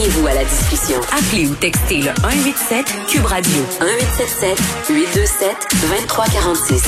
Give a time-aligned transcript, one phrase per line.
[0.00, 0.98] Joignez-vous à la discussion.
[1.12, 6.84] Appelez ou textez le 187 Cube Radio 1877 827 2346.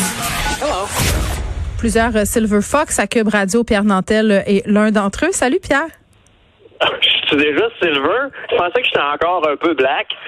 [1.76, 5.32] Plusieurs euh, Silver Fox à Cube Radio, Pierre Nantel est l'un d'entre eux.
[5.32, 5.88] Salut Pierre.
[7.02, 8.28] Je suis déjà silver.
[8.50, 10.08] Je pensais que j'étais encore un peu black.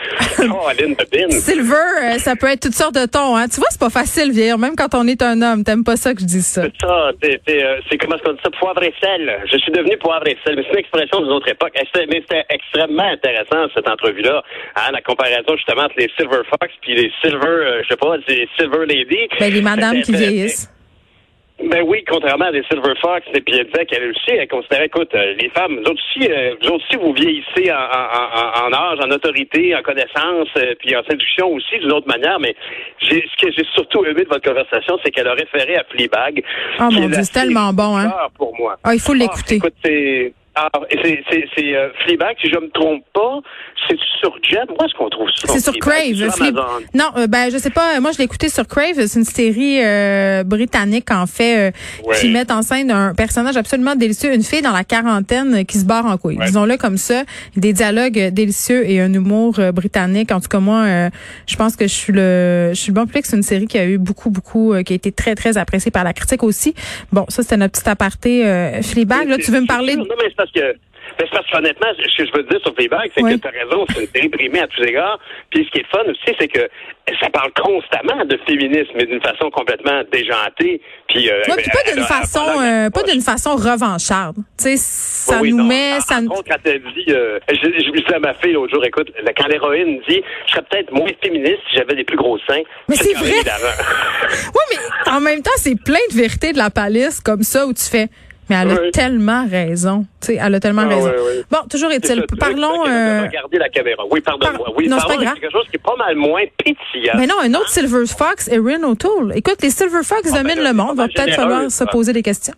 [0.51, 0.95] Oh, Aline.
[1.31, 3.37] Silver, euh, ça peut être toutes sortes de tons.
[3.37, 3.47] Hein?
[3.49, 5.65] Tu vois, c'est pas facile vieillir, même quand on est un homme.
[5.65, 6.63] T'aimes pas ça que je dise ça?
[6.63, 7.11] C'est ça.
[7.23, 8.51] C'est, euh, comment est-ce qu'on dit ça?
[8.51, 9.41] Poivre et sel.
[9.51, 10.57] Je suis devenu poivre et sel.
[10.57, 11.73] Mais c'est une expression d'une autre époque.
[11.75, 14.43] Mais c'était extrêmement intéressant, cette entrevue-là.
[14.77, 18.17] Hein, la comparaison, justement, entre les Silver Fox puis les Silver, euh, je sais pas,
[18.29, 19.29] les Silver Lady.
[19.41, 20.74] Ben, les madames qui vieillissent.
[21.71, 24.87] Ben oui, contrairement à des Silver Fox, et puis elle disait qu'elle aussi, elle considérait,
[24.87, 28.67] écoute, euh, les femmes, vous autres aussi, euh, vous autres aussi, vous vieillissez en, en,
[28.69, 32.55] en, âge, en autorité, en connaissance, euh, puis en séduction aussi d'une autre manière, mais
[33.01, 36.43] j'ai, ce que j'ai surtout aimé de votre conversation, c'est qu'elle a référé à Fleabag.
[36.81, 38.13] Oh mon Dieu, c'est tellement bon, hein?
[38.37, 38.77] pour moi.
[38.85, 39.61] Ah, il faut Ah, l'écouter.
[39.63, 40.44] Ah,
[40.91, 43.41] et c'est, euh, Fleabag, si je me trompe pas,
[43.89, 44.61] c'est sur Jet.
[44.71, 45.49] Où est-ce qu'on trouve ça?
[45.53, 45.73] C'est sur?
[45.75, 46.15] Crave.
[46.35, 46.53] Sur.
[46.95, 48.01] Non, euh, ben je sais pas.
[48.01, 49.05] Moi, je l'ai écouté sur Crave.
[49.07, 51.71] C'est une série euh, britannique en fait euh,
[52.05, 52.17] Ouais.
[52.21, 55.79] qui met en scène un personnage absolument délicieux, une fille dans la quarantaine euh, qui
[55.79, 56.37] se barre en couille.
[56.39, 56.47] Ouais.
[56.47, 57.23] Disons-le comme ça.
[57.57, 60.31] Des dialogues euh, délicieux et un humour euh, britannique.
[60.33, 61.11] En tout cas, moi, euh,
[61.47, 63.27] je pense que je suis le, je suis le bon public.
[63.27, 65.91] C'est une série qui a eu beaucoup, beaucoup, euh, qui a été très, très appréciée
[65.91, 66.75] par la critique aussi.
[67.13, 68.47] Bon, ça c'était notre petit aparté.
[68.47, 69.97] Euh, Fleabag, là, tu veux me parler.
[69.97, 70.05] Non,
[70.45, 70.61] parce que.
[71.19, 73.37] mais c'est parce qu'honnêtement, ce que je veux te dire sur Fleabag, c'est Oui.
[73.37, 75.19] que tu as raison, c'est une à tous égards.
[75.51, 76.69] Puis ce qui est fun aussi, c'est que
[77.21, 80.81] ça parle constamment de féminisme, mais d'une façon complètement déjantée.
[81.09, 84.37] Puis, euh, Ouais, puis pas d'une façon, euh, pas d'une façon revancharde.
[84.59, 85.65] Tu sais, ça Oui, nous non.
[85.65, 86.29] met, En- ça en nous.
[86.31, 89.47] contre, quand elle dit, euh, je, je disais à ma fille l'autre jour, écoute, quand
[89.49, 92.63] l'héroïne dit, je serais peut-être moins féministe si j'avais des plus gros seins.
[92.89, 93.33] Mais c'est vrai.
[94.55, 97.73] Oui, mais en même temps, c'est plein de vérités de la palisse comme ça où
[97.73, 98.09] tu fais.
[98.51, 98.91] Mais elle a Oui.
[98.93, 100.05] tellement raison.
[100.21, 101.11] Tu sais, elle a tellement Ah, raison.
[101.51, 102.25] Bon, toujours est-il.
[102.39, 102.87] Parlons.
[102.87, 104.03] euh, Regardez la caméra.
[104.11, 104.67] Oui, pardonne-moi.
[104.67, 105.35] par- Oui, non, c'est parlons pas grave.
[105.37, 107.15] de quelque chose qui est pas mal moins pétillant.
[107.17, 109.33] Mais non, un autre Silver Fox, Erin O'Toole.
[109.35, 110.97] Écoute, les Silver Fox Ah, ben dominent le monde.
[110.99, 112.55] Va peut-être falloir se poser des questions.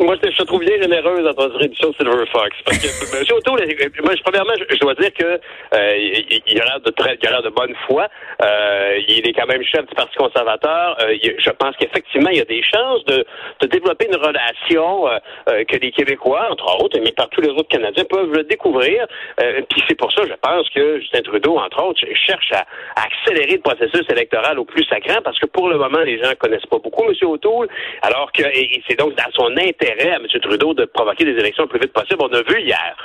[0.00, 2.50] Moi, je te trouve bien généreuse dans ton édition de Silver Fox.
[2.64, 3.24] Parce que M.
[3.36, 6.80] O'Toole, euh, moi, je- premièrement, je, je dois dire que euh, il, il a l'air
[6.80, 8.08] de très, il a l'air de bonne foi.
[8.42, 10.96] Euh, il est quand même chef du Parti conservateur.
[11.00, 13.24] Euh, il- je pense qu'effectivement, il y a des chances de,
[13.60, 15.18] de développer une relation euh,
[15.50, 19.06] euh, que les Québécois, entre autres, mais par tous les autres Canadiens, peuvent le découvrir.
[19.40, 22.64] Euh, Puis c'est pour ça, je pense que Justin Trudeau, entre autres, cherche à,
[22.96, 26.32] à accélérer le processus électoral au plus sacrant, parce que pour le moment, les gens
[26.38, 27.14] connaissent pas beaucoup M.
[27.22, 27.68] O'Toole,
[28.02, 28.42] alors que
[28.88, 30.26] c'est donc dans son intérêt à M.
[30.42, 32.16] Trudeau de provoquer des élections le plus vite possible.
[32.20, 32.96] On a vu hier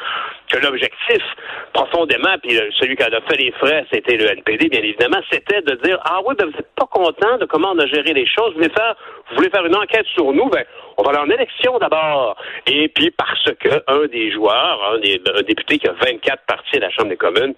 [0.50, 1.24] que l'objectif,
[1.74, 5.62] profondément, puis celui qui en a fait les frais, c'était le NPD, bien évidemment, c'était
[5.62, 8.26] de dire Ah oui, ben vous n'êtes pas content de comment on a géré les
[8.26, 8.96] choses, vous voulez faire,
[9.30, 10.64] vous voulez faire une enquête sur nous, ben
[10.98, 12.36] on va aller en élection d'abord.
[12.68, 16.78] Et puis parce que un des joueurs, un, des, un député qui a 24 partis
[16.78, 17.54] à la Chambre des communes,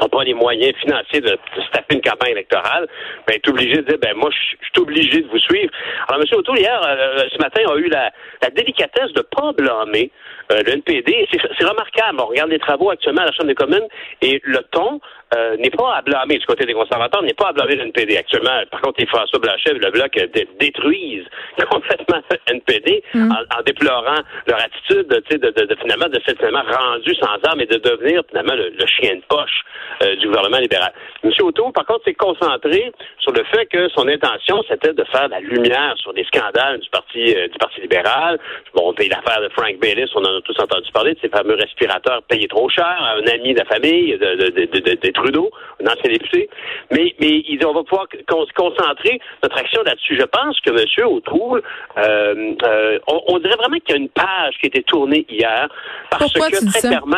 [0.00, 2.86] n'a pas les moyens financiers de, de se taper une campagne électorale,
[3.26, 5.70] ben, est obligé de dire, ben, moi, je suis obligé de vous suivre.
[6.08, 6.26] Alors, M.
[6.38, 8.10] O'Toole, hier, euh, ce matin, a eu la,
[8.42, 10.10] la délicatesse de pas blâmer
[10.52, 11.28] euh, le NPD.
[11.30, 12.18] C'est remarquable.
[12.20, 13.86] On regarde les travaux actuellement à la Chambre des communes
[14.20, 15.00] et le ton
[15.34, 18.16] euh, n'est pas à blâmer du côté des conservateurs, n'est pas à blâmer le NPD
[18.18, 18.60] actuellement.
[18.70, 21.26] Par contre, les François Blanchet et le Bloc euh, dé- détruisent
[21.70, 26.20] complètement le NPD en, en déplorant leur attitude tu sais, de, de, de, finalement de
[26.26, 29.62] s'être finalement rendu sans armes et de devenir finalement le, le chien de poche
[30.02, 30.92] euh, du gouvernement libéral.
[31.24, 31.30] M.
[31.42, 35.40] O'Toole, par contre, s'est concentré sur le fait que son intention, c'était de faire la
[35.40, 38.38] lumière sur des scandales du Parti euh, du Parti libéral.
[38.74, 41.54] Bon, puis l'affaire de Frank Baylis, on en a tous entendu parler de ces fameux
[41.54, 45.10] respirateurs payés trop cher à un ami de la famille de, de, de, de, de
[45.12, 45.50] Trudeau,
[45.82, 46.48] un ancien député.
[46.90, 50.16] Mais, mais on va pouvoir con- concentrer notre action là-dessus.
[50.18, 51.06] Je pense que M.
[51.06, 51.62] O'Toole,
[51.98, 55.24] euh, euh, on, on dirait vraiment qu'il y a une page qui a été tournée
[55.28, 55.68] hier
[56.10, 57.16] parce Pourquoi que très clairement,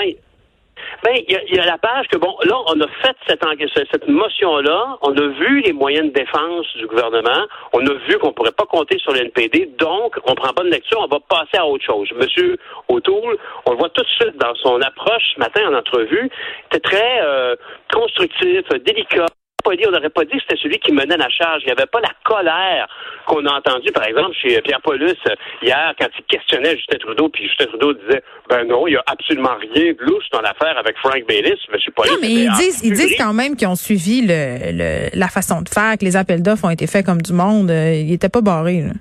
[1.03, 3.45] ben, il y, y a la page que, bon, là, on a fait cette,
[3.91, 8.33] cette motion-là, on a vu les moyens de défense du gouvernement, on a vu qu'on
[8.33, 11.59] pourrait pas compter sur le NPD, donc, on prend pas de lecture, on va passer
[11.59, 12.09] à autre chose.
[12.17, 12.57] Monsieur
[12.89, 13.37] O'Toole,
[13.67, 16.31] on le voit tout de suite dans son approche ce matin en entrevue,
[16.67, 17.57] était très euh,
[17.93, 19.27] constructif, délicat,
[19.65, 19.85] poli.
[19.89, 21.63] On n'aurait pas dit que c'était celui qui menait la charge.
[21.63, 22.87] Il n'y avait pas la colère
[23.27, 27.29] qu'on a entendue, par exemple, chez Pierre Paulus euh, hier, quand il questionnait Justin Trudeau,
[27.31, 30.77] puis Justin Trudeau disait, ben non, il n'y a absolument rien de louche dans l'affaire
[30.79, 31.59] avec Frank Baylis.
[31.73, 35.19] Monsieur Paulus, non, mais ils disent, ils disent quand même qu'ils ont suivi le, le,
[35.19, 37.71] la façon de faire, que les appels d'offres ont été faits comme du monde.
[37.71, 38.83] Euh, ils n'étaient pas barrés.
[38.83, 38.93] Là.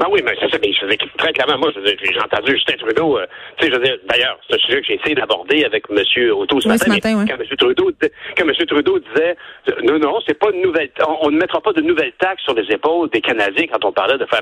[0.00, 0.56] Ben oui, mais c'est ça.
[0.64, 3.18] Mais je faisais très clairement, moi, j'ai entendu Justin Trudeau.
[3.18, 3.26] Euh,
[3.58, 5.98] tu sais, je veux dire, d'ailleurs, c'est un sujet que j'ai essayé d'aborder avec M.
[6.32, 6.84] Auto ce Oui, matin.
[6.86, 7.24] ce matin, mais ouais.
[7.28, 7.56] quand M.
[7.58, 7.90] Trudeau,
[8.36, 8.54] quand M.
[8.66, 9.36] Trudeau disait,
[9.84, 12.54] non, non, c'est pas une nouvelle, on, on ne mettra pas de nouvelles taxes sur
[12.54, 14.40] les épaules des Canadiens quand on parlait de faire.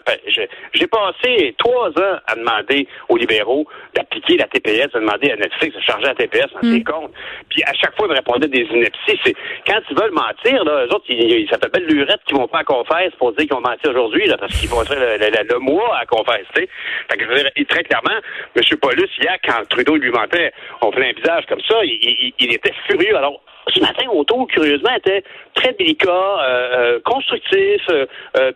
[0.73, 5.75] J'ai passé trois ans à demander aux libéraux d'appliquer la TPS, à demander à Netflix
[5.77, 6.73] de charger la TPS dans Mm.
[6.73, 7.13] ses comptes.
[7.51, 9.19] Puis à chaque fois, ils me répondaient des inepties.
[9.25, 9.35] C'est
[9.67, 12.65] quand ils veulent mentir, là, eux autres, ils, ils s'appellent lurettes qui vont pas à
[12.65, 15.48] confesse pour dire qu'ils ont menti aujourd'hui, là, parce qu'ils vont être le, le- le-
[15.51, 16.47] le mois à confesse.
[16.55, 16.69] tu sais.
[17.11, 18.19] Fait que je veux dire, et très clairement,
[18.57, 18.63] M.
[18.81, 20.53] Paulus, hier, quand Trudeau lui mentait,
[20.83, 23.17] on faisait un visage comme ça, il, était furieux.
[23.17, 23.41] Alors,
[23.75, 25.23] ce matin, Auto, curieusement, était
[25.55, 28.07] très délicat, euh, euh, constructif, euh,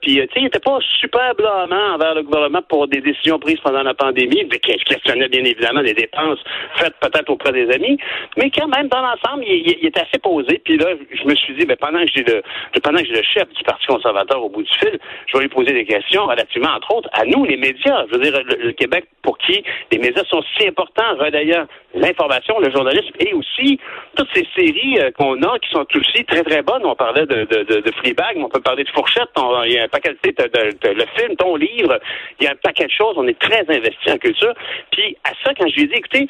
[0.00, 3.60] puis, tu sais, il était pas super blâmant envers le gouvernement pour des décisions prises
[3.62, 6.38] pendant la pandémie, qui questionnait bien évidemment des dépenses
[6.76, 7.98] faites peut-être auprès des amis,
[8.36, 11.66] mais quand même, dans l'ensemble, il était assez posé, puis là, je me suis dit,
[11.66, 12.42] ben, pendant que j'ai le,
[12.82, 15.48] pendant que j'ai le chef du Parti conservateur au bout du fil, je vais lui
[15.48, 18.04] poser des questions relativement, entre autres, à nous, les médias.
[18.10, 22.58] Je veux dire, le, le Québec, pour qui les médias sont si importants, relayant l'information,
[22.60, 23.78] le journalisme, et aussi
[24.16, 26.84] toutes ces séries euh, qu'on a qui sont aussi très, très bonnes.
[26.84, 29.72] On parlait de, de, de, de Fleabag, mais on peut parler de Fourchette, on- il
[29.72, 31.98] y a un paquet de, de- le film, ton livre,
[32.40, 34.54] il y a un paquet de choses, on est très investi en culture.
[34.90, 36.26] Puis à ça, quand je lui ai dit, écoutez,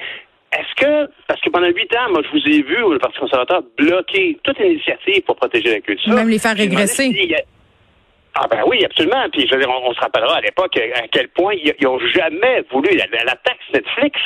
[0.52, 3.62] est-ce que, parce que pendant huit ans, moi, je vous ai vu, le Parti conservateur,
[3.78, 6.12] bloquer toute initiative pour protéger la culture.
[6.12, 7.08] Même les faire régresser.
[8.34, 9.28] Ah ben oui, absolument.
[9.30, 11.86] Puis je veux dire, on, on se rappellera à l'époque à quel point ils, ils
[11.86, 14.18] ont jamais voulu la, taxe Netflix.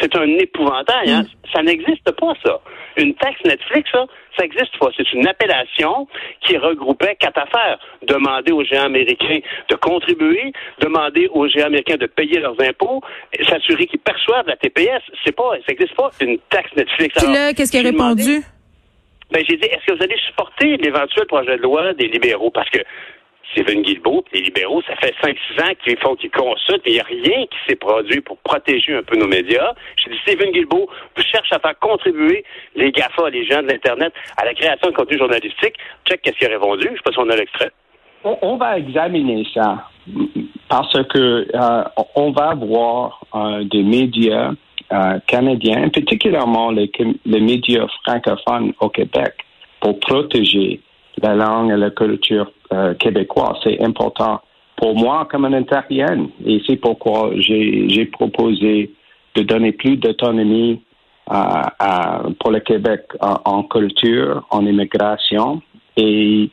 [0.00, 1.10] C'est un épouvantail.
[1.10, 1.26] Hein?
[1.54, 2.60] Ça n'existe pas, ça.
[2.96, 4.06] Une taxe Netflix, ça,
[4.36, 4.88] ça n'existe pas.
[4.96, 6.08] C'est une appellation
[6.40, 7.78] qui regroupait quatre affaires.
[8.02, 13.02] Demander aux géants américains de contribuer, demander aux géants américains de payer leurs impôts,
[13.48, 15.02] s'assurer qu'ils perçoivent la TPS.
[15.24, 17.22] C'est pas, ça n'existe pas une taxe Netflix.
[17.22, 18.42] Puis là, qu'est-ce qu'il a répondu?
[19.32, 22.50] ben, j'ai dit, est-ce que vous allez supporter l'éventuel projet de loi des libéraux?
[22.50, 22.78] Parce que
[23.52, 27.00] Stephen Guilbeault, les libéraux, ça fait 5-6 ans qu'ils font qu'ils consultent, mais il n'y
[27.00, 29.74] a rien qui s'est produit pour protéger un peu nos médias.
[29.96, 30.88] J'ai dit, Stephen Guilbeault
[31.18, 32.44] cherche à faire contribuer
[32.74, 35.74] les GAFA, les gens de l'Internet, à la création de contenu journalistique.
[36.06, 36.88] Check qu'est-ce qu'il a répondu.
[36.90, 37.70] Je sais pas si on a l'extrait.
[38.24, 39.88] On, on va examiner ça
[40.68, 41.84] parce que euh,
[42.14, 44.52] on va voir euh, des médias
[44.92, 46.90] euh, canadiens, particulièrement les,
[47.26, 49.34] les médias francophones au Québec,
[49.80, 50.80] pour protéger
[51.22, 53.56] la langue et la culture euh, québécoise.
[53.62, 54.40] C'est important
[54.76, 56.28] pour moi comme un ontarienne.
[56.44, 58.90] Et c'est pourquoi j'ai proposé
[59.34, 60.80] de donner plus d'autonomie
[61.28, 65.62] à- à- pour le Québec en, en culture, en immigration.
[65.96, 66.50] Et,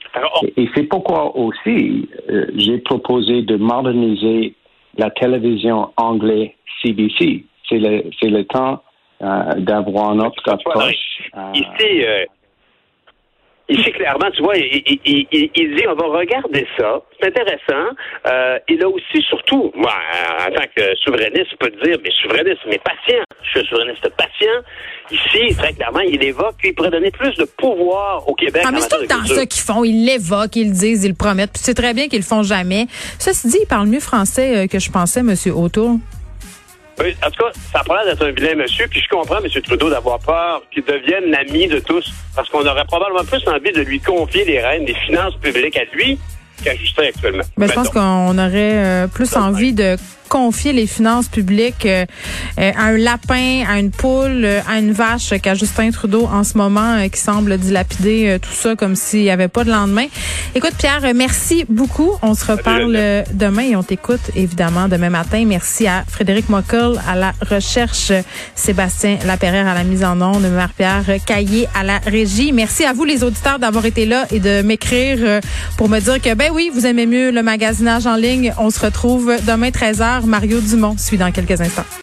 [0.75, 4.53] c'est pourquoi aussi euh, j'ai proposé de moderniser
[4.97, 7.45] la télévision anglais CBC.
[7.69, 8.81] C'est le, temps
[9.21, 11.29] euh, d'avoir notre approche.
[11.37, 12.03] euh, Ici,
[13.69, 17.01] ici, clairement, tu vois, il, il- il- il- il dit on va regarder ça.
[17.21, 17.89] C'est intéressant.
[18.27, 19.93] Euh, il a aussi, surtout, moi,
[20.47, 23.23] en tant que souverainiste, je peux te dire, mais souverainiste, mais patient.
[23.43, 24.59] Je suis un souverainiste patient.
[25.11, 28.63] Ici, très clairement, il évoque qu'il pourrait donner plus de pouvoir au Québec.
[28.65, 29.83] Ah, mais c'est tout le temps ça qu'ils font.
[29.83, 31.51] Ils l'évoquent, ils le disent, ils le promettent.
[31.53, 32.85] Puis c'est très bien qu'ils le font jamais.
[33.17, 35.97] Ceci dit, il parle mieux français euh, que je pensais, Monsieur Autour.
[37.01, 39.49] Oui, en tout cas, ça l'air d'être un vilain monsieur, puis je comprends, M.
[39.61, 43.81] Trudeau, d'avoir peur qu'il devienne l'ami de tous, parce qu'on aurait probablement plus envie de
[43.81, 46.19] lui confier les rênes des finances publiques à lui
[46.63, 47.43] qu'à Justin actuellement.
[47.57, 49.95] Ben, je pense qu'on aurait euh, plus envie de
[50.29, 52.05] confier les finances publiques euh,
[52.59, 56.43] euh, à un lapin, à une poule, euh, à une vache qu'à Justin Trudeau en
[56.43, 59.71] ce moment euh, qui semble dilapider euh, tout ça comme s'il n'y avait pas de
[59.71, 60.05] lendemain.
[60.55, 62.11] Écoute Pierre, merci beaucoup.
[62.21, 62.97] On se reparle
[63.33, 65.43] demain et on t'écoute évidemment demain matin.
[65.45, 68.11] Merci à Frédéric Mockel à la recherche,
[68.55, 72.51] Sébastien Laperrière à la mise en onde, Marie-Pierre Caillé à la régie.
[72.51, 75.41] Merci à vous les auditeurs d'avoir été là et de m'écrire
[75.77, 78.53] pour me dire que ben oui, vous aimez mieux le magasinage en ligne.
[78.59, 80.18] On se retrouve demain 13h.
[80.27, 81.89] Mario Dumont suit dans quelques instants.